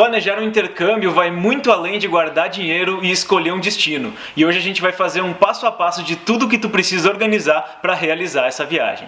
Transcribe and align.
Planejar 0.00 0.38
um 0.38 0.44
intercâmbio 0.44 1.12
vai 1.12 1.30
muito 1.30 1.70
além 1.70 1.98
de 1.98 2.08
guardar 2.08 2.48
dinheiro 2.48 3.04
e 3.04 3.10
escolher 3.10 3.52
um 3.52 3.60
destino. 3.60 4.14
E 4.34 4.46
hoje 4.46 4.56
a 4.56 4.62
gente 4.62 4.80
vai 4.80 4.92
fazer 4.92 5.20
um 5.20 5.34
passo 5.34 5.66
a 5.66 5.70
passo 5.70 6.02
de 6.02 6.16
tudo 6.16 6.48
que 6.48 6.56
tu 6.56 6.70
precisa 6.70 7.10
organizar 7.10 7.80
para 7.82 7.92
realizar 7.92 8.46
essa 8.46 8.64
viagem. 8.64 9.06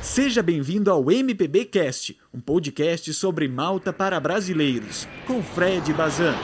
Seja 0.00 0.40
bem-vindo 0.40 0.88
ao 0.88 1.10
MPB 1.10 1.64
Cast, 1.64 2.16
um 2.32 2.38
podcast 2.38 3.12
sobre 3.12 3.48
Malta 3.48 3.92
para 3.92 4.20
brasileiros, 4.20 5.08
com 5.26 5.42
Fred 5.42 5.92
Bazan. 5.92 6.36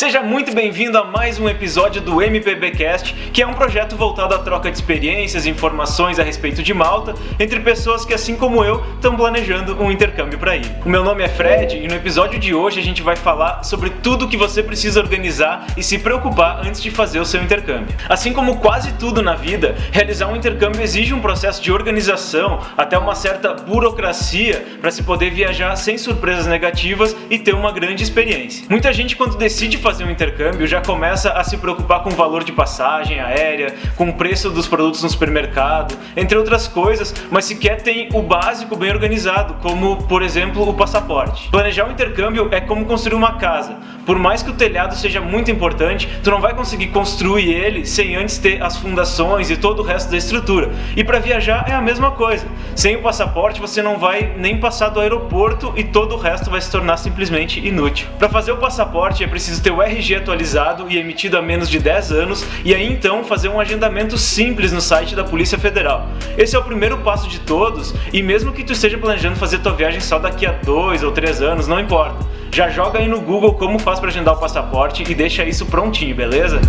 Seja 0.00 0.22
muito 0.22 0.54
bem-vindo 0.54 0.96
a 0.96 1.04
mais 1.04 1.38
um 1.38 1.46
episódio 1.46 2.00
do 2.00 2.22
MPBcast, 2.22 3.12
que 3.34 3.42
é 3.42 3.46
um 3.46 3.52
projeto 3.52 3.96
voltado 3.96 4.34
à 4.34 4.38
troca 4.38 4.70
de 4.70 4.78
experiências 4.78 5.44
e 5.44 5.50
informações 5.50 6.18
a 6.18 6.22
respeito 6.22 6.62
de 6.62 6.72
Malta 6.72 7.14
entre 7.38 7.60
pessoas 7.60 8.02
que, 8.02 8.14
assim 8.14 8.34
como 8.34 8.64
eu, 8.64 8.82
estão 8.94 9.14
planejando 9.14 9.78
um 9.78 9.92
intercâmbio 9.92 10.38
para 10.38 10.56
ir. 10.56 10.64
O 10.86 10.88
meu 10.88 11.04
nome 11.04 11.22
é 11.22 11.28
Fred 11.28 11.76
e 11.76 11.86
no 11.86 11.94
episódio 11.94 12.38
de 12.38 12.54
hoje 12.54 12.80
a 12.80 12.82
gente 12.82 13.02
vai 13.02 13.14
falar 13.14 13.62
sobre 13.62 13.90
tudo 13.90 14.26
que 14.26 14.38
você 14.38 14.62
precisa 14.62 14.98
organizar 14.98 15.66
e 15.76 15.82
se 15.82 15.98
preocupar 15.98 16.66
antes 16.66 16.82
de 16.82 16.90
fazer 16.90 17.20
o 17.20 17.26
seu 17.26 17.42
intercâmbio. 17.42 17.94
Assim 18.08 18.32
como 18.32 18.56
quase 18.56 18.94
tudo 18.94 19.20
na 19.20 19.34
vida, 19.34 19.76
realizar 19.92 20.28
um 20.28 20.36
intercâmbio 20.36 20.80
exige 20.80 21.12
um 21.12 21.20
processo 21.20 21.62
de 21.62 21.70
organização, 21.70 22.58
até 22.74 22.96
uma 22.96 23.14
certa 23.14 23.52
burocracia 23.52 24.64
para 24.80 24.90
se 24.90 25.02
poder 25.02 25.28
viajar 25.28 25.76
sem 25.76 25.98
surpresas 25.98 26.46
negativas 26.46 27.14
e 27.28 27.38
ter 27.38 27.54
uma 27.54 27.70
grande 27.70 28.02
experiência. 28.02 28.64
Muita 28.66 28.94
gente 28.94 29.14
quando 29.14 29.36
decide 29.36 29.76
fazer 29.76 29.89
um 29.98 30.10
intercâmbio 30.10 30.66
já 30.66 30.80
começa 30.80 31.32
a 31.32 31.42
se 31.42 31.56
preocupar 31.56 32.02
com 32.02 32.10
o 32.10 32.14
valor 32.14 32.44
de 32.44 32.52
passagem 32.52 33.18
aérea, 33.18 33.74
com 33.96 34.08
o 34.08 34.12
preço 34.12 34.50
dos 34.50 34.68
produtos 34.68 35.02
no 35.02 35.10
supermercado, 35.10 35.98
entre 36.16 36.38
outras 36.38 36.68
coisas, 36.68 37.12
mas 37.30 37.46
sequer 37.46 37.82
tem 37.82 38.08
o 38.12 38.22
básico 38.22 38.76
bem 38.76 38.90
organizado, 38.90 39.54
como 39.54 39.96
por 40.04 40.22
exemplo 40.22 40.68
o 40.68 40.74
passaporte. 40.74 41.48
Planejar 41.50 41.86
um 41.86 41.90
intercâmbio 41.90 42.48
é 42.52 42.60
como 42.60 42.84
construir 42.84 43.16
uma 43.16 43.32
casa. 43.32 43.76
Por 44.06 44.18
mais 44.18 44.42
que 44.42 44.50
o 44.50 44.54
telhado 44.54 44.94
seja 44.94 45.20
muito 45.20 45.50
importante, 45.50 46.08
tu 46.22 46.30
não 46.30 46.40
vai 46.40 46.54
conseguir 46.54 46.88
construir 46.88 47.52
ele 47.52 47.86
sem 47.86 48.16
antes 48.16 48.38
ter 48.38 48.62
as 48.62 48.76
fundações 48.76 49.50
e 49.50 49.56
todo 49.56 49.80
o 49.80 49.82
resto 49.84 50.10
da 50.10 50.16
estrutura. 50.16 50.70
E 50.96 51.04
para 51.04 51.18
viajar 51.18 51.64
é 51.68 51.72
a 51.72 51.80
mesma 51.80 52.10
coisa. 52.10 52.46
Sem 52.74 52.96
o 52.96 53.02
passaporte 53.02 53.60
você 53.60 53.82
não 53.82 53.98
vai 53.98 54.34
nem 54.36 54.58
passar 54.58 54.88
do 54.88 55.00
aeroporto 55.00 55.72
e 55.76 55.84
todo 55.84 56.14
o 56.14 56.18
resto 56.18 56.50
vai 56.50 56.60
se 56.60 56.70
tornar 56.70 56.96
simplesmente 56.96 57.64
inútil. 57.66 58.08
Para 58.18 58.28
fazer 58.28 58.52
o 58.52 58.56
passaporte 58.56 59.22
é 59.22 59.26
preciso 59.26 59.62
ter 59.62 59.69
seu 59.70 59.80
RG 59.80 60.16
atualizado 60.16 60.86
e 60.90 60.98
emitido 60.98 61.38
há 61.38 61.42
menos 61.42 61.70
de 61.70 61.78
10 61.78 62.10
anos 62.10 62.44
e 62.64 62.74
aí 62.74 62.92
então 62.92 63.22
fazer 63.22 63.48
um 63.48 63.60
agendamento 63.60 64.18
simples 64.18 64.72
no 64.72 64.80
site 64.80 65.14
da 65.14 65.22
Polícia 65.22 65.56
Federal. 65.56 66.08
Esse 66.36 66.56
é 66.56 66.58
o 66.58 66.64
primeiro 66.64 66.98
passo 66.98 67.28
de 67.28 67.38
todos 67.38 67.94
e 68.12 68.20
mesmo 68.20 68.52
que 68.52 68.64
tu 68.64 68.72
esteja 68.72 68.98
planejando 68.98 69.36
fazer 69.36 69.58
tua 69.58 69.72
viagem 69.72 70.00
só 70.00 70.18
daqui 70.18 70.44
a 70.44 70.50
2 70.50 71.04
ou 71.04 71.12
3 71.12 71.40
anos, 71.40 71.68
não 71.68 71.78
importa. 71.78 72.26
Já 72.52 72.68
joga 72.68 72.98
aí 72.98 73.06
no 73.06 73.20
Google 73.20 73.54
como 73.54 73.78
faz 73.78 74.00
para 74.00 74.08
agendar 74.08 74.34
o 74.34 74.40
passaporte 74.40 75.04
e 75.08 75.14
deixa 75.14 75.44
isso 75.44 75.64
prontinho, 75.66 76.16
beleza? 76.16 76.60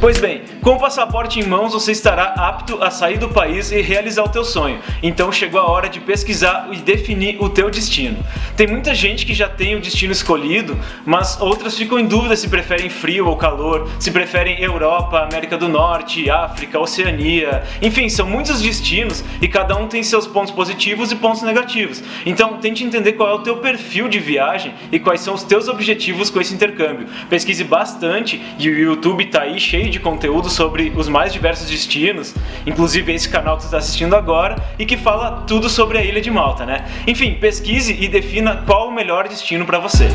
Pois 0.00 0.18
bem, 0.18 0.42
com 0.62 0.74
o 0.74 0.78
passaporte 0.78 1.40
em 1.40 1.44
mãos 1.44 1.72
você 1.72 1.90
estará 1.90 2.34
apto 2.36 2.80
a 2.80 2.88
sair 2.88 3.18
do 3.18 3.28
país 3.28 3.72
e 3.72 3.82
realizar 3.82 4.22
o 4.22 4.28
teu 4.28 4.44
sonho. 4.44 4.78
Então 5.02 5.32
chegou 5.32 5.60
a 5.60 5.68
hora 5.68 5.88
de 5.88 5.98
pesquisar 5.98 6.68
e 6.70 6.76
definir 6.76 7.36
o 7.42 7.48
teu 7.48 7.68
destino. 7.68 8.24
Tem 8.56 8.68
muita 8.68 8.94
gente 8.94 9.26
que 9.26 9.34
já 9.34 9.48
tem 9.48 9.74
o 9.74 9.80
destino 9.80 10.12
escolhido, 10.12 10.78
mas 11.04 11.40
outras 11.40 11.76
ficam 11.76 11.98
em 11.98 12.06
dúvida 12.06 12.36
se 12.36 12.48
preferem 12.48 12.88
frio 12.88 13.26
ou 13.26 13.36
calor, 13.36 13.90
se 13.98 14.12
preferem 14.12 14.62
Europa, 14.62 15.18
América 15.18 15.58
do 15.58 15.68
Norte, 15.68 16.30
África, 16.30 16.78
Oceania. 16.78 17.64
Enfim, 17.82 18.08
são 18.08 18.24
muitos 18.24 18.62
destinos 18.62 19.24
e 19.40 19.48
cada 19.48 19.76
um 19.76 19.88
tem 19.88 20.04
seus 20.04 20.28
pontos 20.28 20.52
positivos 20.52 21.10
e 21.10 21.16
pontos 21.16 21.42
negativos. 21.42 22.04
Então 22.24 22.58
tente 22.58 22.84
entender 22.84 23.14
qual 23.14 23.30
é 23.30 23.34
o 23.34 23.40
teu 23.40 23.56
perfil 23.56 24.06
de 24.06 24.20
viagem 24.20 24.72
e 24.92 25.00
quais 25.00 25.22
são 25.22 25.34
os 25.34 25.42
teus 25.42 25.66
objetivos 25.66 26.30
com 26.30 26.40
esse 26.40 26.54
intercâmbio. 26.54 27.08
Pesquise 27.28 27.64
bastante 27.64 28.40
e 28.60 28.68
o 28.68 28.78
YouTube 28.78 29.24
está 29.24 29.42
aí 29.42 29.58
cheio 29.58 29.90
de 29.90 29.98
conteúdo 29.98 30.51
sobre 30.52 30.92
os 30.94 31.08
mais 31.08 31.32
diversos 31.32 31.68
destinos, 31.68 32.34
inclusive 32.66 33.12
esse 33.12 33.28
canal 33.28 33.56
que 33.56 33.62
você 33.62 33.68
está 33.68 33.78
assistindo 33.78 34.14
agora, 34.14 34.56
e 34.78 34.86
que 34.86 34.96
fala 34.96 35.42
tudo 35.46 35.68
sobre 35.68 35.98
a 35.98 36.04
ilha 36.04 36.20
de 36.20 36.30
Malta, 36.30 36.64
né? 36.64 36.86
Enfim, 37.06 37.34
pesquise 37.34 37.96
e 37.98 38.08
defina 38.08 38.62
qual 38.66 38.88
o 38.88 38.92
melhor 38.92 39.28
destino 39.28 39.64
para 39.64 39.78
você. 39.78 40.08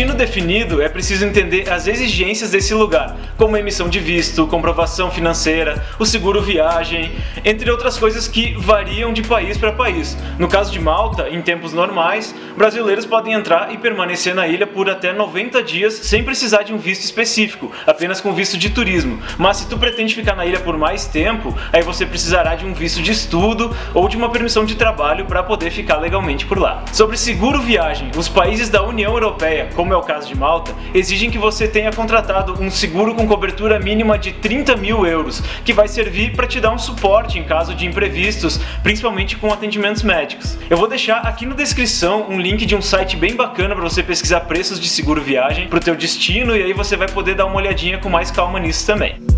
Destino 0.00 0.14
definido, 0.14 0.80
é 0.80 0.88
preciso 0.88 1.26
entender 1.26 1.70
as 1.70 1.86
exigências 1.86 2.50
desse 2.50 2.72
lugar, 2.72 3.14
como 3.36 3.54
emissão 3.54 3.86
de 3.86 4.00
visto, 4.00 4.46
comprovação 4.46 5.10
financeira, 5.10 5.84
o 5.98 6.06
seguro 6.06 6.40
viagem, 6.40 7.12
entre 7.44 7.70
outras 7.70 7.98
coisas 7.98 8.26
que 8.26 8.54
variam 8.54 9.12
de 9.12 9.22
país 9.22 9.58
para 9.58 9.72
país. 9.72 10.16
No 10.38 10.48
caso 10.48 10.72
de 10.72 10.80
Malta, 10.80 11.28
em 11.28 11.42
tempos 11.42 11.74
normais, 11.74 12.34
brasileiros 12.56 13.04
podem 13.04 13.34
entrar 13.34 13.74
e 13.74 13.76
permanecer 13.76 14.34
na 14.34 14.48
ilha 14.48 14.66
por 14.66 14.88
até 14.88 15.12
90 15.12 15.62
dias 15.62 15.92
sem 15.92 16.24
precisar 16.24 16.62
de 16.62 16.72
um 16.72 16.78
visto 16.78 17.04
específico, 17.04 17.70
apenas 17.86 18.22
com 18.22 18.32
visto 18.32 18.56
de 18.56 18.70
turismo. 18.70 19.20
Mas 19.36 19.58
se 19.58 19.68
tu 19.68 19.76
pretende 19.76 20.14
ficar 20.14 20.34
na 20.34 20.46
ilha 20.46 20.60
por 20.60 20.78
mais 20.78 21.04
tempo, 21.04 21.54
aí 21.70 21.82
você 21.82 22.06
precisará 22.06 22.54
de 22.54 22.64
um 22.64 22.72
visto 22.72 23.02
de 23.02 23.12
estudo 23.12 23.76
ou 23.92 24.08
de 24.08 24.16
uma 24.16 24.30
permissão 24.30 24.64
de 24.64 24.76
trabalho 24.76 25.26
para 25.26 25.42
poder 25.42 25.70
ficar 25.70 25.98
legalmente 25.98 26.46
por 26.46 26.58
lá. 26.58 26.84
Sobre 26.90 27.18
seguro 27.18 27.60
viagem, 27.60 28.10
os 28.16 28.30
países 28.30 28.70
da 28.70 28.82
União 28.82 29.12
Europeia, 29.12 29.68
como 29.74 29.89
como 29.90 30.00
é 30.00 30.04
o 30.04 30.06
caso 30.06 30.28
de 30.28 30.36
Malta, 30.36 30.72
exigem 30.94 31.32
que 31.32 31.38
você 31.38 31.66
tenha 31.66 31.90
contratado 31.92 32.52
um 32.62 32.70
seguro 32.70 33.12
com 33.12 33.26
cobertura 33.26 33.80
mínima 33.80 34.16
de 34.16 34.30
30 34.34 34.76
mil 34.76 35.04
euros, 35.04 35.42
que 35.64 35.72
vai 35.72 35.88
servir 35.88 36.36
para 36.36 36.46
te 36.46 36.60
dar 36.60 36.70
um 36.70 36.78
suporte 36.78 37.40
em 37.40 37.42
caso 37.42 37.74
de 37.74 37.86
imprevistos, 37.86 38.60
principalmente 38.84 39.36
com 39.36 39.52
atendimentos 39.52 40.04
médicos. 40.04 40.56
Eu 40.68 40.76
vou 40.76 40.86
deixar 40.86 41.18
aqui 41.22 41.44
na 41.44 41.56
descrição 41.56 42.26
um 42.28 42.38
link 42.38 42.64
de 42.64 42.76
um 42.76 42.82
site 42.82 43.16
bem 43.16 43.34
bacana 43.34 43.74
para 43.74 43.82
você 43.82 44.00
pesquisar 44.00 44.42
preços 44.42 44.78
de 44.78 44.88
seguro 44.88 45.20
viagem 45.20 45.66
para 45.66 45.78
o 45.78 45.82
teu 45.82 45.96
destino 45.96 46.56
e 46.56 46.62
aí 46.62 46.72
você 46.72 46.96
vai 46.96 47.08
poder 47.08 47.34
dar 47.34 47.46
uma 47.46 47.56
olhadinha 47.56 47.98
com 47.98 48.08
mais 48.08 48.30
calma 48.30 48.60
nisso 48.60 48.86
também. 48.86 49.29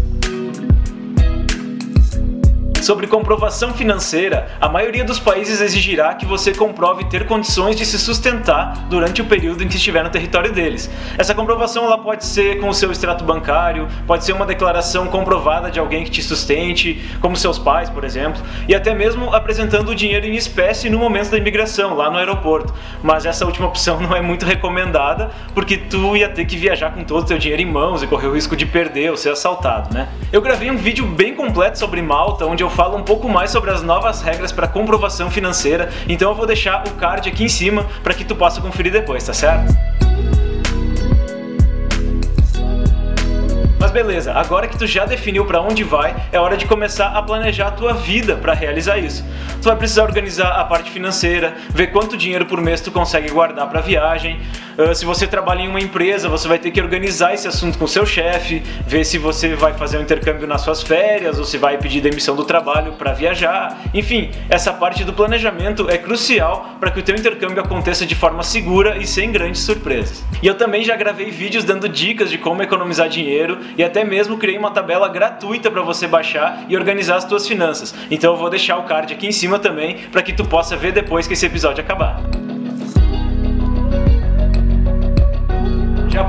Sobre 2.83 3.07
comprovação 3.07 3.73
financeira, 3.73 4.49
a 4.61 4.69
maioria 4.69 5.05
dos 5.05 5.21
países 5.21 5.61
exigirá 5.61 6.15
que 6.15 6.27
você 6.27 6.53
comprove 6.53 7.05
ter 7.05 7.27
condições 7.29 7.77
de 7.77 7.87
se 7.87 7.97
sustentar 7.97 8.89
durante 8.91 9.23
o 9.23 9.25
período 9.25 9.63
em 9.63 9.69
que 9.69 9.77
estiver 9.77 10.03
no 10.03 10.11
território 10.11 10.53
deles. 10.53 10.91
Essa 11.17 11.33
comprovação 11.33 11.85
ela 11.85 11.97
pode 11.97 12.27
ser 12.27 12.59
com 12.59 12.69
o 12.69 12.75
seu 12.75 12.91
extrato 12.91 13.23
bancário, 13.23 13.87
pode 14.05 14.25
ser 14.25 14.33
uma 14.33 14.45
declaração 14.45 15.07
comprovada 15.07 15.71
de 15.71 15.79
alguém 15.79 16.03
que 16.03 16.11
te 16.11 16.21
sustente, 16.25 17.01
como 17.21 17.37
seus 17.37 17.57
pais, 17.57 17.89
por 17.89 18.03
exemplo, 18.03 18.43
e 18.67 18.75
até 18.75 18.93
mesmo 18.93 19.33
apresentando 19.33 19.91
o 19.91 19.95
dinheiro 19.95 20.27
em 20.27 20.35
espécie 20.35 20.91
no 20.91 20.99
momento 20.99 21.31
da 21.31 21.39
imigração, 21.39 21.95
lá 21.95 22.11
no 22.11 22.19
aeroporto. 22.19 22.75
Mas 23.01 23.25
essa 23.25 23.47
última 23.47 23.69
opção 23.69 24.01
não 24.01 24.17
é 24.17 24.21
muito 24.21 24.45
recomendada, 24.45 25.31
porque 25.55 25.77
tu 25.77 26.17
ia 26.17 26.29
ter 26.29 26.47
que 26.47 26.57
viajar 26.57 26.91
com 26.91 27.05
todo 27.05 27.23
o 27.23 27.27
teu 27.27 27.39
dinheiro 27.39 27.63
em 27.63 27.67
mãos 27.67 28.03
e 28.03 28.09
correr 28.09 28.27
o 28.27 28.35
risco 28.35 28.57
de 28.57 28.67
perder 28.67 29.13
ou 29.13 29.17
ser 29.17 29.31
assaltado, 29.31 29.95
né? 29.95 30.09
Eu 30.33 30.43
gravei 30.43 30.69
um 30.69 30.77
vídeo 30.77 31.07
bem 31.07 31.33
completo 31.33 31.79
sobre 31.79 32.03
Malta, 32.03 32.45
onde 32.45 32.65
eu 32.65 32.72
fala 32.73 32.97
um 32.97 33.03
pouco 33.03 33.29
mais 33.29 33.51
sobre 33.51 33.71
as 33.71 33.83
novas 33.83 34.23
regras 34.23 34.51
para 34.51 34.67
comprovação 34.67 35.31
financeira, 35.31 35.91
então 36.09 36.31
eu 36.31 36.35
vou 36.35 36.47
deixar 36.47 36.85
o 36.87 36.93
card 36.93 37.29
aqui 37.29 37.45
em 37.45 37.49
cima 37.49 37.87
para 38.03 38.15
que 38.15 38.25
tu 38.25 38.35
possa 38.35 38.61
conferir 38.61 38.93
depois, 38.93 39.25
tá 39.25 39.33
certo? 39.33 39.73
Beleza, 43.93 44.33
agora 44.33 44.67
que 44.67 44.77
tu 44.77 44.87
já 44.87 45.05
definiu 45.05 45.45
para 45.45 45.61
onde 45.61 45.85
vai, 45.85 46.17
é 46.33 46.41
hora 46.41 46.57
de 46.57 46.67
começar 46.67 47.09
a 47.09 47.23
planejar 47.23 47.69
a 47.69 47.71
tua 47.71 47.93
vida 47.93 48.37
para 48.37 48.55
realizar 48.55 48.99
isso. 48.99 49.25
Tu 49.61 49.69
vai 49.69 49.77
precisar 49.77 50.03
organizar 50.03 50.49
a 50.59 50.65
parte 50.65 50.91
financeira, 50.91 51.55
ver 51.71 51.89
quanto 51.89 52.17
dinheiro 52.17 52.47
por 52.47 52.61
mês 52.61 52.81
tu 52.81 52.91
consegue 52.91 53.31
guardar 53.31 53.69
para 53.69 53.81
viagem. 53.81 54.41
Uh, 54.77 54.95
se 54.95 55.05
você 55.05 55.27
trabalha 55.27 55.61
em 55.61 55.69
uma 55.69 55.79
empresa, 55.79 56.29
você 56.29 56.49
vai 56.49 56.59
ter 56.59 56.71
que 56.71 56.81
organizar 56.81 57.35
esse 57.35 57.47
assunto 57.47 57.79
com 57.79 57.87
seu 57.87 58.05
chefe, 58.07 58.63
ver 58.87 59.05
se 59.05 59.19
você 59.19 59.55
vai 59.55 59.75
fazer 59.75 59.99
um 59.99 60.03
intercâmbio 60.03 60.49
nas 60.49 60.63
suas 60.63 60.83
férias 60.83 61.39
ou 61.39 61.45
se 61.45 61.59
vai 61.59 61.77
pedir 61.79 62.01
demissão 62.01 62.35
do 62.35 62.45
trabalho 62.45 62.95
para 62.95 63.13
viajar. 63.13 63.79
Enfim, 63.93 64.31
essa 64.49 64.73
parte 64.73 65.05
do 65.05 65.13
planejamento 65.13 65.89
é 65.91 65.99
crucial 65.99 66.77
para 66.81 66.91
que 66.91 66.99
o 66.99 67.03
teu 67.03 67.15
intercâmbio 67.15 67.63
aconteça 67.63 68.07
de 68.07 68.15
forma 68.15 68.43
segura 68.43 68.97
e 68.97 69.07
sem 69.07 69.31
grandes 69.31 69.61
surpresas. 69.63 70.25
E 70.43 70.47
eu 70.47 70.55
também 70.55 70.83
já 70.83 70.97
gravei 70.97 71.31
vídeos 71.31 71.65
dando 71.65 71.89
dicas 71.89 72.31
de 72.31 72.39
como 72.39 72.63
economizar 72.63 73.09
dinheiro 73.09 73.59
e 73.77 73.82
até 73.85 74.05
mesmo 74.05 74.39
criei 74.39 74.59
uma 74.59 74.71
tabela 74.71 75.09
gratuita 75.09 75.71
para 75.71 75.83
você 75.83 76.07
baixar 76.07 76.65
e 76.69 76.77
organizar 76.77 77.17
as 77.17 77.25
tuas 77.25 77.47
finanças. 77.47 77.95
Então 78.11 78.33
eu 78.33 78.39
vou 78.39 78.51
deixar 78.51 78.79
o 78.79 78.85
card 78.85 79.13
aqui 79.13 79.27
em 79.27 79.33
cima 79.33 79.59
também 79.59 79.97
para 80.11 80.23
que 80.23 80.33
tu 80.33 80.45
possa 80.45 80.77
ver 80.77 80.93
depois 80.93 81.27
que 81.27 81.33
esse 81.33 81.47
episódio 81.47 81.83
acabar. 81.83 82.21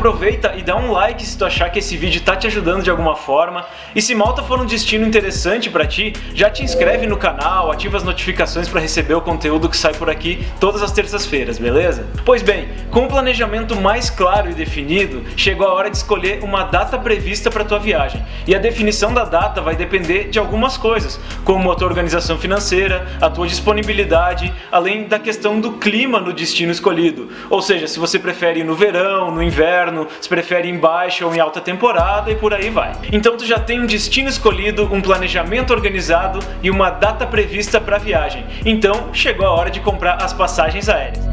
Aproveita 0.04 0.54
e 0.58 0.62
dá 0.62 0.76
um 0.76 0.92
like 0.92 1.26
se 1.26 1.38
tu 1.38 1.46
achar 1.46 1.70
que 1.70 1.80
esse 1.80 1.96
vídeo 1.96 2.22
tá 2.22 2.36
te 2.36 2.46
ajudando 2.46 2.84
de 2.84 2.90
alguma 2.90 3.16
forma. 3.16 3.66
E 3.96 4.02
se 4.02 4.14
Malta 4.14 4.44
for 4.44 4.60
um 4.60 4.66
destino 4.66 5.08
interessante 5.08 5.70
para 5.70 5.86
ti, 5.86 6.12
já 6.36 6.50
te 6.50 6.62
inscreve 6.62 7.08
no 7.08 7.16
canal, 7.16 7.72
ativa 7.72 7.96
as 7.96 8.04
notificações 8.04 8.68
para 8.68 8.82
receber 8.82 9.14
o 9.14 9.22
conteúdo 9.22 9.70
que 9.70 9.78
sai 9.78 9.94
por 9.94 10.10
aqui 10.10 10.46
todas 10.60 10.84
as 10.84 10.92
terças-feiras, 10.92 11.58
beleza? 11.58 12.06
Pois 12.26 12.42
bem, 12.42 12.68
com 12.92 13.04
um 13.04 13.08
planejamento 13.08 13.80
mais 13.80 14.10
claro 14.10 14.52
e 14.52 14.54
definido, 14.54 15.24
chegou 15.38 15.66
a 15.68 15.74
hora 15.74 15.90
de 15.90 15.96
escolher 15.96 16.44
uma 16.44 16.64
data 16.64 16.98
prevista 17.00 17.50
para 17.50 17.64
tua 17.64 17.80
viagem. 17.80 18.22
E 18.46 18.54
a 18.54 18.60
definição 18.60 19.14
da 19.14 19.24
data 19.24 19.62
vai 19.62 19.78
depender 19.78 20.26
de 20.30 20.38
algumas 20.38 20.76
coisas, 20.76 21.18
como 21.46 21.72
a 21.72 21.76
tua 21.76 21.88
organização 21.88 22.38
financeira, 22.38 23.08
a 23.22 23.30
tua 23.30 23.48
disponibilidade, 23.48 24.54
além 24.70 25.08
da 25.08 25.18
questão 25.18 25.62
do 25.62 25.74
clima 25.74 26.20
no 26.20 26.34
destino 26.34 26.74
escolhido. 26.74 27.30
Ou 27.50 27.62
seja, 27.62 27.88
se 27.88 28.00
você 28.00 28.20
prefere 28.20 28.60
ir 28.60 28.66
no 28.66 28.76
verão, 28.76 29.32
no 29.32 29.42
inverno, 29.42 29.93
se 30.19 30.30
prefere 30.30 30.68
em 30.68 30.78
baixa 30.78 31.25
ou 31.25 31.34
em 31.34 31.40
alta 31.40 31.62
temporada 31.62 32.31
e 32.31 32.36
por 32.36 32.54
aí 32.54 32.69
vai. 32.69 32.92
Então 33.12 33.38
tu 33.38 33.45
já 33.45 33.60
tem 33.60 33.80
um 33.80 33.86
destino 33.86 34.30
escolhido, 34.30 34.88
um 34.92 35.01
planejamento 35.01 35.72
organizado 35.72 36.40
e 36.62 36.69
uma 36.69 36.90
data 36.90 37.25
prevista 37.25 37.80
para 37.80 37.95
a 37.95 38.00
viagem. 38.00 38.45
Então 38.66 39.13
chegou 39.13 39.45
a 39.45 39.51
hora 39.51 39.69
de 39.69 39.80
comprar 39.80 40.16
as 40.22 40.34
passagens 40.34 40.90
aéreas. 40.90 41.32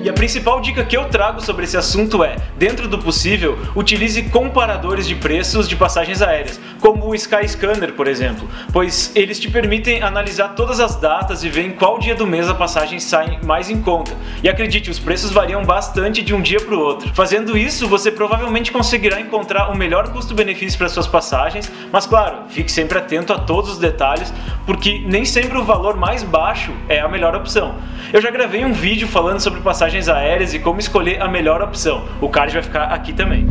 E 0.00 0.08
a 0.08 0.12
principal 0.12 0.60
dica 0.60 0.84
que 0.84 0.96
eu 0.96 1.06
trago 1.06 1.40
sobre 1.40 1.64
esse 1.64 1.76
assunto 1.76 2.22
é, 2.22 2.36
dentro 2.56 2.86
do 2.86 2.98
possível, 2.98 3.58
utilize 3.74 4.22
comparadores 4.30 5.08
de 5.08 5.16
preços 5.16 5.68
de 5.68 5.74
passagens 5.74 6.22
aéreas, 6.22 6.60
como 6.80 7.08
o 7.08 7.14
Skyscanner, 7.16 7.92
por 7.94 8.06
exemplo, 8.06 8.48
pois 8.72 9.10
eles 9.16 9.40
te 9.40 9.50
permitem 9.50 10.00
analisar 10.00 10.50
todas 10.50 10.78
as 10.78 10.94
datas 10.94 11.42
e 11.42 11.48
ver 11.48 11.66
em 11.66 11.72
qual 11.72 11.98
dia 11.98 12.14
do 12.14 12.28
mês 12.28 12.48
a 12.48 12.54
passagem 12.54 13.00
sai 13.00 13.40
mais 13.42 13.68
em 13.70 13.82
conta. 13.82 14.12
E 14.40 14.48
acredite, 14.48 14.88
os 14.88 15.00
preços 15.00 15.32
variam 15.32 15.64
bastante 15.64 16.22
de 16.22 16.32
um 16.32 16.40
dia 16.40 16.60
para 16.60 16.76
o 16.76 16.80
outro. 16.80 17.12
Fazendo 17.12 17.58
isso, 17.58 17.88
você 17.88 18.12
provavelmente 18.12 18.70
conseguirá 18.70 19.20
encontrar 19.20 19.68
o 19.68 19.76
melhor 19.76 20.12
custo-benefício 20.12 20.78
para 20.78 20.88
suas 20.88 21.08
passagens, 21.08 21.70
mas 21.90 22.06
claro, 22.06 22.44
fique 22.50 22.70
sempre 22.70 22.98
atento 22.98 23.32
a 23.32 23.38
todos 23.38 23.72
os 23.72 23.78
detalhes, 23.78 24.32
porque 24.64 25.02
nem 25.04 25.24
sempre 25.24 25.58
o 25.58 25.64
valor 25.64 25.96
mais 25.96 26.22
baixo 26.22 26.72
é 26.88 27.00
a 27.00 27.08
melhor 27.08 27.34
opção. 27.34 27.74
Eu 28.10 28.22
já 28.22 28.30
gravei 28.30 28.64
um 28.64 28.72
vídeo 28.72 29.06
falando 29.06 29.38
sobre 29.38 29.60
passagens 29.60 30.08
aéreas 30.08 30.54
e 30.54 30.58
como 30.58 30.80
escolher 30.80 31.20
a 31.20 31.28
melhor 31.28 31.60
opção. 31.60 32.08
O 32.22 32.28
card 32.28 32.54
vai 32.54 32.62
ficar 32.62 32.84
aqui 32.84 33.12
também. 33.12 33.46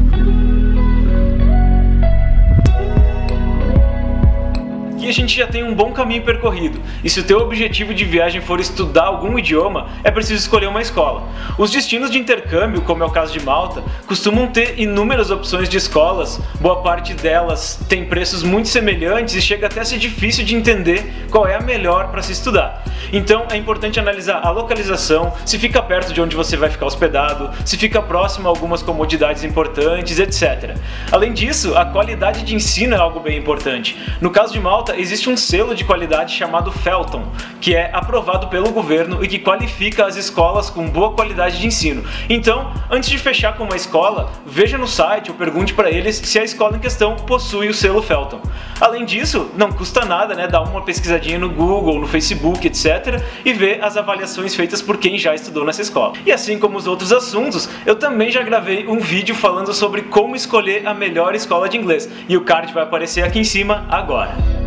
Aqui 4.98 5.08
a 5.08 5.14
gente 5.14 5.38
já 5.38 5.46
tem 5.46 5.64
um 5.64 5.76
bom 5.76 5.92
caminho 5.92 6.24
percorrido, 6.24 6.82
e 7.04 7.10
se 7.10 7.20
o 7.20 7.24
teu 7.24 7.38
objetivo 7.38 7.94
de 7.94 8.04
viagem 8.04 8.42
for 8.42 8.60
estudar 8.60 9.04
algum 9.04 9.38
idioma, 9.38 9.90
é 10.04 10.10
preciso 10.10 10.42
escolher 10.42 10.66
uma 10.66 10.82
escola. 10.82 11.22
Os 11.56 11.70
destinos 11.70 12.10
de 12.10 12.18
intercâmbio, 12.18 12.82
como 12.82 13.04
é 13.04 13.06
o 13.06 13.12
caso 13.12 13.32
de 13.32 13.40
Malta, 13.40 13.84
costumam 14.08 14.48
ter 14.48 14.80
inúmeras 14.80 15.30
opções 15.30 15.70
de 15.70 15.78
escolas, 15.78 16.42
boa 16.60 16.82
parte 16.82 17.14
delas 17.14 17.80
tem 17.88 18.06
preços 18.06 18.42
muito 18.42 18.70
semelhantes 18.70 19.36
e 19.36 19.42
chega 19.42 19.68
até 19.68 19.82
a 19.82 19.86
ser 19.86 20.00
difícil 20.00 20.44
de 20.44 20.56
entender 20.56 21.28
qual 21.30 21.46
é 21.46 21.54
a 21.54 21.62
melhor 21.62 22.08
para 22.10 22.24
se 22.24 22.32
estudar. 22.32 22.84
Então 23.14 23.46
é 23.52 23.56
importante 23.56 24.00
analisar 24.00 24.42
a 24.44 24.50
localização, 24.50 25.32
se 25.46 25.60
fica 25.60 25.80
perto 25.80 26.12
de 26.12 26.20
onde 26.20 26.36
você 26.36 26.58
vai 26.58 26.72
ficar 26.72 26.88
hospedado, 26.88 27.52
se 27.64 27.78
fica 27.78 28.02
próximo 28.02 28.48
a 28.48 28.52
algumas 28.52 28.82
comodidades 28.82 29.44
importantes, 29.44 30.18
etc. 30.18 30.76
Além 31.12 31.34
disso, 31.34 31.78
a 31.78 31.86
qualidade 31.86 32.44
de 32.44 32.56
ensino 32.56 32.96
é 32.96 32.98
algo 32.98 33.20
bem 33.20 33.38
importante. 33.38 33.96
No 34.20 34.32
caso 34.32 34.52
de 34.52 34.60
Malta, 34.60 34.87
existe 34.96 35.30
um 35.30 35.36
selo 35.36 35.74
de 35.74 35.84
qualidade 35.84 36.34
chamado 36.34 36.72
Felton, 36.72 37.24
que 37.60 37.76
é 37.76 37.90
aprovado 37.94 38.48
pelo 38.48 38.72
governo 38.72 39.24
e 39.24 39.28
que 39.28 39.40
qualifica 39.40 40.06
as 40.06 40.16
escolas 40.16 40.70
com 40.70 40.88
boa 40.88 41.12
qualidade 41.14 41.60
de 41.60 41.68
ensino. 41.68 42.04
Então, 42.30 42.72
antes 42.90 43.10
de 43.10 43.18
fechar 43.18 43.56
com 43.58 43.64
uma 43.64 43.76
escola, 43.76 44.32
veja 44.46 44.78
no 44.78 44.88
site 44.88 45.32
ou 45.32 45.38
pergunte 45.38 45.74
para 45.74 45.90
eles 45.90 46.16
se 46.16 46.40
a 46.40 46.44
escola 46.44 46.78
em 46.78 46.80
questão 46.80 47.16
possui 47.16 47.68
o 47.68 47.74
selo 47.74 48.02
Felton. 48.02 48.42
Além 48.80 49.06
disso, 49.06 49.50
não 49.58 49.72
custa 49.72 50.06
nada, 50.06 50.36
né, 50.36 50.48
dar 50.48 50.62
uma 50.62 50.82
pesquisadinha 50.82 51.40
no 51.40 51.50
Google, 51.50 52.00
no 52.00 52.08
Facebook, 52.08 52.66
etc, 52.68 53.22
e 53.44 53.54
ver 53.54 53.84
as 53.84 53.98
avaliações 53.98 54.56
feitas 54.56 54.82
por 54.82 54.98
quem 54.98 55.18
já 55.18 55.34
estudou 55.34 55.66
nessa 55.66 55.82
escola. 55.82 56.14
E 56.26 56.32
assim 56.32 56.60
como 56.60 56.78
os 56.78 56.88
outros 56.88 57.12
assuntos, 57.12 57.68
eu 57.86 57.96
também 57.96 58.30
já 58.30 58.44
gravei 58.44 58.88
um 58.88 59.00
vídeo 59.00 59.34
falando 59.36 59.74
sobre 59.74 60.04
como 60.04 60.36
escolher 60.36 60.88
a 60.88 60.94
melhor 60.94 61.34
escola 61.34 61.68
de 61.68 61.78
inglês, 61.78 62.08
e 62.30 62.38
o 62.38 62.42
card 62.42 62.72
vai 62.74 62.84
aparecer 62.84 63.24
aqui 63.24 63.40
em 63.40 63.44
cima 63.44 63.86
agora. 63.90 64.67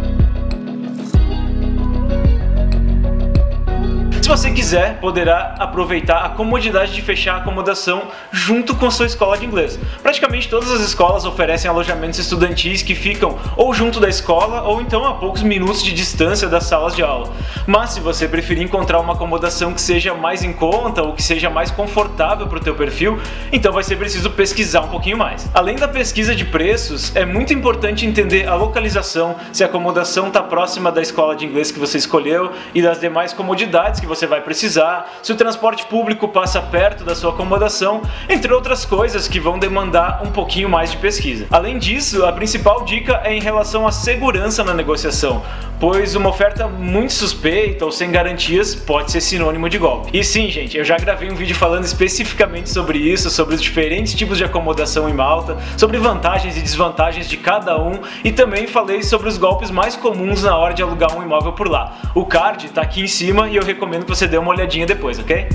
Você 4.30 4.52
quiser, 4.52 5.00
poderá 5.00 5.56
aproveitar 5.58 6.18
a 6.18 6.28
comodidade 6.28 6.94
de 6.94 7.02
fechar 7.02 7.34
a 7.34 7.36
acomodação 7.38 8.04
junto 8.30 8.76
com 8.76 8.88
sua 8.88 9.06
escola 9.06 9.36
de 9.36 9.44
inglês. 9.44 9.76
Praticamente 10.04 10.48
todas 10.48 10.70
as 10.70 10.82
escolas 10.82 11.24
oferecem 11.24 11.68
alojamentos 11.68 12.16
estudantis 12.20 12.80
que 12.80 12.94
ficam 12.94 13.36
ou 13.56 13.74
junto 13.74 13.98
da 13.98 14.08
escola 14.08 14.62
ou 14.62 14.80
então 14.80 15.04
a 15.04 15.14
poucos 15.14 15.42
minutos 15.42 15.82
de 15.82 15.92
distância 15.92 16.48
das 16.48 16.62
salas 16.62 16.94
de 16.94 17.02
aula. 17.02 17.28
Mas 17.66 17.90
se 17.90 18.00
você 18.00 18.28
preferir 18.28 18.62
encontrar 18.62 19.00
uma 19.00 19.14
acomodação 19.14 19.74
que 19.74 19.80
seja 19.80 20.14
mais 20.14 20.44
em 20.44 20.52
conta 20.52 21.02
ou 21.02 21.12
que 21.12 21.24
seja 21.24 21.50
mais 21.50 21.72
confortável 21.72 22.46
para 22.46 22.58
o 22.58 22.62
teu 22.62 22.76
perfil, 22.76 23.18
então 23.50 23.72
vai 23.72 23.82
ser 23.82 23.96
preciso 23.96 24.30
pesquisar 24.30 24.82
um 24.82 24.88
pouquinho 24.88 25.18
mais. 25.18 25.50
Além 25.52 25.74
da 25.74 25.88
pesquisa 25.88 26.36
de 26.36 26.44
preços, 26.44 27.14
é 27.16 27.24
muito 27.24 27.52
importante 27.52 28.06
entender 28.06 28.46
a 28.46 28.54
localização, 28.54 29.34
se 29.52 29.64
a 29.64 29.66
acomodação 29.66 30.28
está 30.28 30.40
próxima 30.40 30.92
da 30.92 31.02
escola 31.02 31.34
de 31.34 31.44
inglês 31.44 31.72
que 31.72 31.80
você 31.80 31.98
escolheu 31.98 32.52
e 32.72 32.80
das 32.80 33.00
demais 33.00 33.32
comodidades 33.32 33.98
que 33.98 34.06
você 34.06 34.19
você 34.20 34.26
vai 34.26 34.42
precisar, 34.42 35.18
se 35.22 35.32
o 35.32 35.36
transporte 35.36 35.86
público 35.86 36.28
passa 36.28 36.60
perto 36.60 37.04
da 37.04 37.14
sua 37.14 37.30
acomodação, 37.30 38.02
entre 38.28 38.52
outras 38.52 38.84
coisas 38.84 39.26
que 39.26 39.40
vão 39.40 39.58
demandar 39.58 40.20
um 40.22 40.30
pouquinho 40.30 40.68
mais 40.68 40.90
de 40.90 40.98
pesquisa. 40.98 41.46
Além 41.50 41.78
disso, 41.78 42.26
a 42.26 42.32
principal 42.32 42.84
dica 42.84 43.22
é 43.24 43.34
em 43.34 43.40
relação 43.40 43.86
à 43.86 43.92
segurança 43.92 44.62
na 44.62 44.74
negociação, 44.74 45.42
pois 45.80 46.14
uma 46.14 46.28
oferta 46.28 46.68
muito 46.68 47.14
suspeita 47.14 47.86
ou 47.86 47.90
sem 47.90 48.10
garantias 48.10 48.74
pode 48.74 49.10
ser 49.10 49.22
sinônimo 49.22 49.70
de 49.70 49.78
golpe. 49.78 50.10
E 50.12 50.22
sim, 50.22 50.50
gente, 50.50 50.76
eu 50.76 50.84
já 50.84 50.98
gravei 50.98 51.30
um 51.30 51.34
vídeo 51.34 51.56
falando 51.56 51.84
especificamente 51.84 52.68
sobre 52.68 52.98
isso, 52.98 53.30
sobre 53.30 53.54
os 53.54 53.62
diferentes 53.62 54.12
tipos 54.12 54.36
de 54.36 54.44
acomodação 54.44 55.08
em 55.08 55.14
Malta, 55.14 55.56
sobre 55.78 55.96
vantagens 55.96 56.58
e 56.58 56.60
desvantagens 56.60 57.26
de 57.26 57.38
cada 57.38 57.80
um 57.80 57.98
e 58.22 58.30
também 58.30 58.66
falei 58.66 59.02
sobre 59.02 59.28
os 59.28 59.38
golpes 59.38 59.70
mais 59.70 59.96
comuns 59.96 60.42
na 60.42 60.54
hora 60.54 60.74
de 60.74 60.82
alugar 60.82 61.16
um 61.16 61.22
imóvel 61.22 61.54
por 61.54 61.66
lá. 61.66 61.94
O 62.14 62.26
card 62.26 62.66
está 62.66 62.82
aqui 62.82 63.00
em 63.00 63.06
cima 63.06 63.48
e 63.48 63.56
eu 63.56 63.64
recomendo 63.64 64.09
você 64.10 64.26
dê 64.26 64.36
uma 64.36 64.50
olhadinha 64.50 64.84
depois, 64.84 65.18
ok? 65.20 65.46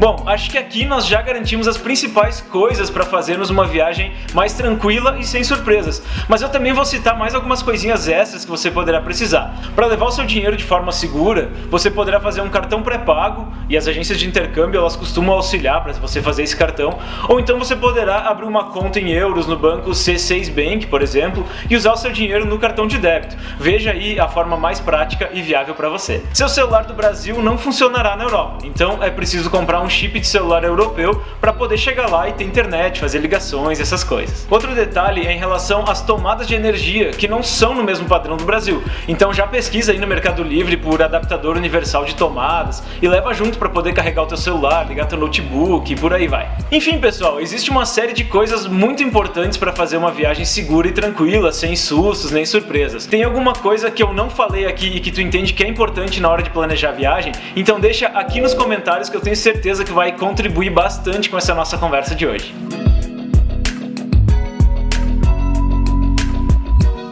Bom, 0.00 0.22
acho 0.24 0.50
que 0.50 0.56
aqui 0.56 0.86
nós 0.86 1.06
já 1.06 1.20
garantimos 1.20 1.68
as 1.68 1.76
principais 1.76 2.40
coisas 2.40 2.88
para 2.88 3.04
fazermos 3.04 3.50
uma 3.50 3.66
viagem 3.66 4.14
mais 4.32 4.54
tranquila 4.54 5.18
e 5.18 5.24
sem 5.24 5.44
surpresas. 5.44 6.02
Mas 6.26 6.40
eu 6.40 6.48
também 6.48 6.72
vou 6.72 6.86
citar 6.86 7.14
mais 7.14 7.34
algumas 7.34 7.62
coisinhas 7.62 8.08
extras 8.08 8.42
que 8.42 8.50
você 8.50 8.70
poderá 8.70 9.02
precisar. 9.02 9.54
Para 9.76 9.86
levar 9.86 10.06
o 10.06 10.10
seu 10.10 10.24
dinheiro 10.24 10.56
de 10.56 10.64
forma 10.64 10.90
segura, 10.90 11.50
você 11.70 11.90
poderá 11.90 12.18
fazer 12.18 12.40
um 12.40 12.48
cartão 12.48 12.82
pré-pago 12.82 13.52
e 13.68 13.76
as 13.76 13.86
agências 13.86 14.18
de 14.18 14.26
intercâmbio 14.26 14.80
elas 14.80 14.96
costumam 14.96 15.34
auxiliar 15.34 15.82
para 15.82 15.92
você 15.92 16.22
fazer 16.22 16.44
esse 16.44 16.56
cartão. 16.56 16.98
Ou 17.28 17.38
então 17.38 17.58
você 17.58 17.76
poderá 17.76 18.20
abrir 18.20 18.46
uma 18.46 18.70
conta 18.70 18.98
em 18.98 19.10
euros 19.10 19.46
no 19.46 19.58
banco 19.58 19.90
C6 19.90 20.50
Bank, 20.50 20.86
por 20.86 21.02
exemplo, 21.02 21.44
e 21.68 21.76
usar 21.76 21.92
o 21.92 21.96
seu 21.98 22.10
dinheiro 22.10 22.46
no 22.46 22.58
cartão 22.58 22.86
de 22.86 22.96
débito. 22.96 23.36
Veja 23.58 23.90
aí 23.90 24.18
a 24.18 24.28
forma 24.28 24.56
mais 24.56 24.80
prática 24.80 25.28
e 25.34 25.42
viável 25.42 25.74
para 25.74 25.90
você. 25.90 26.24
Seu 26.32 26.48
celular 26.48 26.84
do 26.84 26.94
Brasil 26.94 27.42
não 27.42 27.58
funcionará 27.58 28.16
na 28.16 28.24
Europa, 28.24 28.64
então 28.64 29.02
é 29.02 29.10
preciso 29.10 29.50
comprar 29.50 29.82
um 29.82 29.89
chip 29.90 30.18
de 30.18 30.26
celular 30.26 30.64
europeu 30.64 31.20
para 31.40 31.52
poder 31.52 31.76
chegar 31.76 32.08
lá 32.08 32.28
e 32.28 32.32
ter 32.32 32.44
internet, 32.44 33.00
fazer 33.00 33.18
ligações, 33.18 33.80
essas 33.80 34.04
coisas. 34.04 34.46
Outro 34.48 34.74
detalhe 34.74 35.26
é 35.26 35.32
em 35.32 35.38
relação 35.38 35.84
às 35.86 36.00
tomadas 36.02 36.46
de 36.46 36.54
energia, 36.54 37.10
que 37.10 37.28
não 37.28 37.42
são 37.42 37.74
no 37.74 37.82
mesmo 37.82 38.06
padrão 38.06 38.36
do 38.36 38.44
Brasil. 38.44 38.82
Então 39.08 39.32
já 39.34 39.46
pesquisa 39.46 39.92
aí 39.92 39.98
no 39.98 40.06
Mercado 40.06 40.42
Livre 40.42 40.76
por 40.76 41.02
adaptador 41.02 41.56
universal 41.56 42.04
de 42.04 42.14
tomadas 42.14 42.82
e 43.02 43.08
leva 43.08 43.34
junto 43.34 43.58
para 43.58 43.68
poder 43.68 43.92
carregar 43.92 44.22
o 44.22 44.26
teu 44.26 44.36
celular, 44.36 44.86
ligar 44.86 45.06
teu 45.06 45.18
notebook 45.18 45.92
e 45.92 45.96
por 45.96 46.12
aí 46.12 46.28
vai. 46.28 46.48
Enfim, 46.70 46.98
pessoal, 46.98 47.40
existe 47.40 47.70
uma 47.70 47.84
série 47.84 48.12
de 48.12 48.24
coisas 48.24 48.66
muito 48.66 49.02
importantes 49.02 49.58
para 49.58 49.72
fazer 49.72 49.96
uma 49.96 50.10
viagem 50.10 50.44
segura 50.44 50.88
e 50.88 50.92
tranquila, 50.92 51.52
sem 51.52 51.74
sustos 51.74 52.30
nem 52.30 52.46
surpresas. 52.46 53.06
Tem 53.06 53.24
alguma 53.24 53.52
coisa 53.52 53.90
que 53.90 54.02
eu 54.02 54.12
não 54.12 54.30
falei 54.30 54.66
aqui 54.66 54.86
e 54.86 55.00
que 55.00 55.10
tu 55.10 55.20
entende 55.20 55.52
que 55.52 55.64
é 55.64 55.68
importante 55.68 56.20
na 56.20 56.28
hora 56.28 56.42
de 56.42 56.50
planejar 56.50 56.90
a 56.90 56.92
viagem? 56.92 57.32
Então 57.56 57.80
deixa 57.80 58.06
aqui 58.08 58.40
nos 58.40 58.54
comentários 58.54 59.08
que 59.08 59.16
eu 59.16 59.20
tenho 59.20 59.36
certeza 59.36 59.79
certeza 59.80 59.84
que 59.84 59.92
vai 59.92 60.12
contribuir 60.12 60.70
bastante 60.70 61.28
com 61.28 61.36
essa 61.36 61.54
nossa 61.54 61.78
conversa 61.78 62.14
de 62.14 62.26
hoje. 62.26 62.54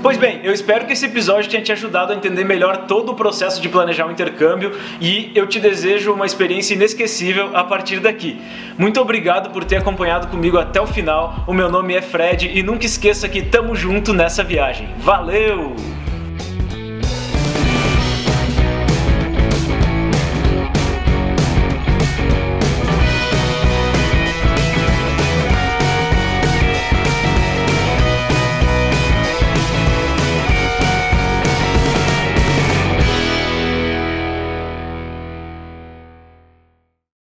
Pois 0.02 0.16
bem, 0.16 0.40
eu 0.42 0.52
espero 0.52 0.86
que 0.86 0.92
esse 0.92 1.04
episódio 1.04 1.50
tenha 1.50 1.62
te 1.62 1.72
ajudado 1.72 2.12
a 2.12 2.16
entender 2.16 2.44
melhor 2.44 2.86
todo 2.86 3.12
o 3.12 3.14
processo 3.14 3.60
de 3.60 3.68
planejar 3.68 4.06
um 4.06 4.10
intercâmbio 4.10 4.72
e 5.00 5.30
eu 5.34 5.46
te 5.46 5.60
desejo 5.60 6.12
uma 6.12 6.24
experiência 6.24 6.74
inesquecível 6.74 7.50
a 7.54 7.64
partir 7.64 8.00
daqui. 8.00 8.40
Muito 8.78 9.00
obrigado 9.00 9.50
por 9.50 9.64
ter 9.64 9.76
acompanhado 9.76 10.28
comigo 10.28 10.56
até 10.56 10.80
o 10.80 10.86
final. 10.86 11.44
O 11.46 11.52
meu 11.52 11.68
nome 11.68 11.94
é 11.94 12.00
Fred 12.00 12.50
e 12.54 12.62
nunca 12.62 12.86
esqueça 12.86 13.28
que 13.28 13.42
tamo 13.42 13.74
junto 13.74 14.14
nessa 14.14 14.42
viagem. 14.42 14.88
Valeu! 14.98 15.74